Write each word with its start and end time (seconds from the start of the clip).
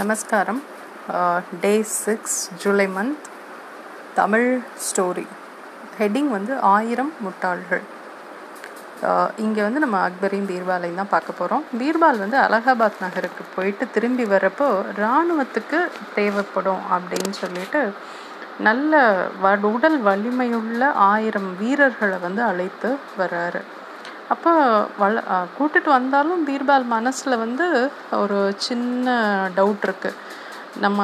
நமஸ்காரம். 0.00 0.58
Day 1.60 1.70
six 2.04 2.38
July 2.62 2.86
month 2.96 3.26
Tamil 4.18 4.48
story 4.86 5.24
heading 5.98 6.28
வந்து 6.34 6.52
ஆயிரம் 6.72 7.12
முட்டாள்கள். 7.24 7.84
இங்கே 9.44 9.62
வந்து 9.66 9.82
நம்ம 9.84 9.96
அக்பரையும் 10.08 10.50
பீர்பாலையும் 10.50 11.00
தான் 11.00 11.12
பார்க்க 11.14 11.38
போகிறோம் 11.38 11.64
பீர்பால் 11.80 12.20
வந்து 12.24 12.38
அலகாபாத் 12.46 13.00
நகருக்கு 13.04 13.44
போயிட்டு 13.54 13.86
திரும்பி 13.96 14.26
வரப்போ 14.34 14.68
இராணுவத்துக்கு 15.00 15.80
தேவைப்படும் 16.18 16.84
அப்படின்னு 16.96 17.34
சொல்லிட்டு 17.42 17.82
நல்ல 18.68 19.00
வ 19.44 19.54
உடல் 19.72 19.98
வலிமையுள்ள 20.08 20.92
ஆயிரம் 21.10 21.50
வீரர்களை 21.62 22.18
வந்து 22.26 22.42
அழைத்து 22.50 22.90
வர்றாரு. 23.20 23.62
அப்போ 24.32 24.52
வள 25.00 25.22
கூட்டிட்டு 25.56 25.90
வந்தாலும் 25.98 26.40
பீர்பால் 26.48 26.86
மனசில் 26.94 27.40
வந்து 27.44 27.66
ஒரு 28.22 28.38
சின்ன 28.66 29.16
டவுட் 29.58 29.84
இருக்குது 29.88 30.18
நம்ம 30.84 31.00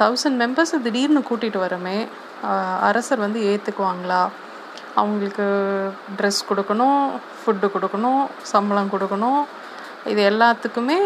தௌசண்ட் 0.00 0.40
மெம்பர்ஸை 0.42 0.78
திடீர்னு 0.86 1.20
கூட்டிகிட்டு 1.28 1.60
வரோமே 1.66 1.98
அரசர் 2.88 3.24
வந்து 3.26 3.40
ஏற்றுக்குவாங்களா 3.50 4.22
அவங்களுக்கு 5.00 5.46
ட்ரெஸ் 6.18 6.40
கொடுக்கணும் 6.48 6.98
ஃபுட்டு 7.38 7.68
கொடுக்கணும் 7.74 8.22
சம்பளம் 8.52 8.92
கொடுக்கணும். 8.94 9.40
இது 10.12 10.20
எல்லாத்துக்குமே 10.30 10.98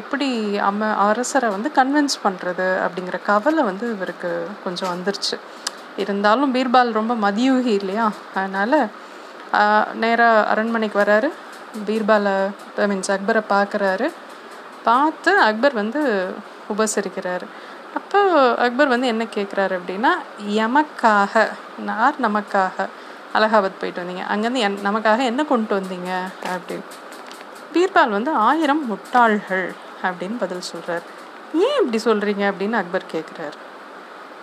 எப்படி 0.00 0.28
அம்ம 0.68 0.90
அரசரை 1.04 1.48
வந்து 1.54 1.68
கன்வின்ஸ் 1.78 2.16
பண்ணுறது 2.24 2.66
அப்படிங்கிற 2.84 3.18
கவலை 3.30 3.62
வந்து 3.70 3.86
இவருக்கு 3.94 4.30
கொஞ்சம் 4.64 4.92
வந்துருச்சு. 4.94 5.36
இருந்தாலும் 6.02 6.52
பீர்பால் 6.56 6.96
ரொம்ப 7.00 7.12
மதியூகி 7.26 7.72
இல்லையா? 7.80 8.06
அதனால் 8.38 8.78
நேராக 9.94 10.48
அரண்மனைக்கு 10.48 10.98
வராரு. 10.98 11.30
பீர்பாலை 11.86 12.50
ஐ 12.76 12.84
மீன்ஸ் 12.84 13.10
அக்பரை 13.10 13.42
பார்க்குறாரு. 13.48 14.12
பார்த்து 14.84 15.38
அக்பர் 15.40 15.72
வந்து 15.72 16.34
உபசரிக்கிறாரு. 16.76 17.46
அப்போ 17.94 18.54
அக்பர் 18.54 18.88
வந்து 18.88 19.06
என்ன 19.06 19.24
கேட்குறாரு 19.34 19.80
அப்படின்னா 19.80 20.08
எமக்காக 20.48 21.48
நார் 21.78 22.14
நமக்காக 22.22 22.86
அலகாபாத் 23.34 23.80
போயிட்டு 23.80 24.02
வந்தீங்க. 24.02 24.22
அங்கேருந்து 24.32 24.54
என் 24.54 24.78
நமக்காக 24.84 25.24
என்ன 25.24 25.44
கொண்டு 25.44 25.80
வந்தீங்க? 25.80 26.18
அப்படின்னு. 26.44 26.80
பீர்பால் 27.72 28.08
வந்து 28.08 28.30
ஆயிரம் 28.30 28.82
முட்டாள்கள் 28.90 29.74
அப்படின்னு 30.02 30.38
பதில் 30.38 30.60
சொல்கிறார் 30.60 31.02
ஏன் 31.54 31.92
இப்படி 31.92 32.18
சொல்கிறீங்க 32.18 32.44
அப்படின்னு 32.44 32.72
அக்பர் 32.72 33.02
கேட்குறாரு 33.12 33.58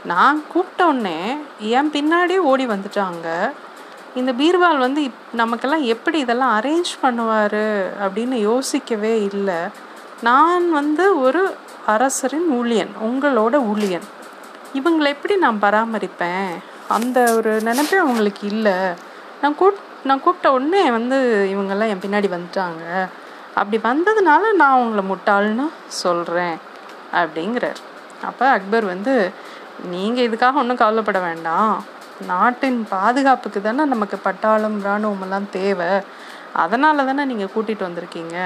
நான் 0.05 0.43
கூப்பிட்ட 0.47 0.85
உடனே 0.85 1.37
என் 1.59 1.91
பின்னாடியே 1.91 2.37
ஓடி 2.37 2.67
வந்துட்டாங்க. 2.67 3.51
இந்த 4.15 4.31
பீர்பால் 4.33 4.77
வந்து 4.77 5.03
இப் 5.03 5.21
நமக்கெல்லாம் 5.31 5.81
எப்படி 5.81 6.19
இதெல்லாம் 6.19 6.59
அரேஞ்ச் 6.59 6.91
பண்ணுவார் 7.03 7.85
அப்படின்னு 8.01 8.37
யோசிக்கவே 8.49 9.23
இல்லை. 9.23 9.55
நான் 10.21 10.71
வந்து 10.71 11.19
ஒரு 11.19 11.55
அரசரின் 11.85 12.47
ஊழியன் 12.51 12.89
உங்களோட 13.03 13.55
ஊழியன். 13.71 14.05
இவங்களை 14.73 15.07
எப்படி 15.07 15.35
நான் 15.35 15.61
பராமரிப்பேன்? 15.61 16.47
அந்த 16.87 17.35
ஒரு 17.35 17.61
நினைப்பே 17.61 17.97
அவங்களுக்கு 17.97 18.47
இல்லை. 18.47 18.73
நான் 19.41 19.55
கூப் 19.55 19.77
நான் 20.03 20.21
கூப்பிட்ட 20.21 20.51
உடனே 20.51 20.91
வந்து 20.91 21.47
இவங்கெல்லாம் 21.53 21.87
என் 21.87 21.99
பின்னாடி 21.99 22.29
வந்துட்டாங்க. 22.35 23.07
அப்படி 23.55 23.81
வந்ததுனால 23.83 24.51
நான் 24.51 24.79
உங்களை 24.79 25.03
முட்டாள்னு 25.09 25.69
சொல்கிறேன் 25.87 26.55
அப்படிங்கிறார். 27.13 27.81
அப்போ 28.23 28.49
அக்பர் 28.49 28.85
வந்து 28.85 29.31
நீங்கள் 29.89 30.29
இதுக்காக 30.29 30.53
ஒன்றும் 30.53 30.77
கவலைப்பட 30.77 31.19
வேண்டாம். 31.19 31.83
நாட்டின் 32.31 32.79
பாதுகாப்புக்கு 32.95 33.59
தானே 33.61 33.83
நமக்கு 33.93 34.17
பட்டாளம் 34.27 34.77
இராணுவமெல்லாம் 34.85 35.47
தேவை. 35.57 35.89
அதனால 36.63 37.03
தானே 37.09 37.23
நீங்கள் 37.31 37.51
கூட்டிகிட்டு 37.55 37.87
வந்திருக்கீங்க. 37.89 38.37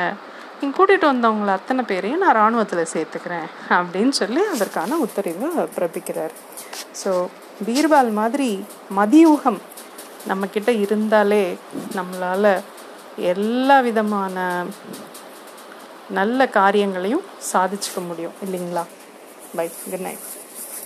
நீங்கள் 0.60 0.78
கூட்டிகிட்டு 0.78 1.08
வந்தவங்கள 1.14 1.52
அத்தனை 1.58 1.84
பேரையும் 1.92 2.22
நான் 2.24 2.36
இராணுவத்தில் 2.38 2.92
சேர்த்துக்கிறேன் 2.94 3.48
அப்படின்னு 3.78 4.14
சொல்லி 4.22 4.42
அதற்கான 4.54 4.98
உத்தரவு 5.06 5.50
பிறப்பிக்கிறார். 5.76 6.34
ஸோ 7.02 7.12
பீர்பால் 7.68 8.12
மாதிரி 8.22 8.50
மதியூகம் 9.00 9.60
நம்மக்கிட்ட 10.30 10.72
இருந்தாலே 10.86 11.44
நம்மளால் 11.98 12.52
எல்லா 13.34 13.78
விதமான 13.90 14.48
நல்ல 16.18 16.48
காரியங்களையும் 16.58 17.24
சாதிச்சுக்க 17.54 18.02
முடியும். 18.10 18.36
இல்லைங்களா? 18.46 18.84
Bye 19.58 19.66
good 19.92 20.06
night 20.08 20.28